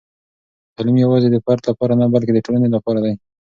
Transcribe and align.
تعلیم 0.75 0.97
یوازې 1.05 1.27
د 1.31 1.37
فرد 1.45 1.61
لپاره 1.69 1.93
نه، 1.99 2.05
بلکې 2.13 2.31
د 2.33 2.39
ټولنې 2.45 2.69
لپاره 2.75 2.99
دی. 3.05 3.13